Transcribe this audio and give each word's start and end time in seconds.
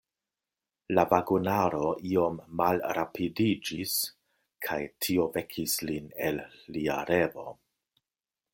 La 0.93 1.01
vagonaro 1.09 1.89
iom 2.11 2.39
malrapidiĝis, 2.61 3.93
kaj 4.69 4.81
tio 5.07 5.29
vekis 5.39 5.77
lin 5.91 6.11
el 6.31 6.43
lia 6.79 6.97
revo. 7.13 7.47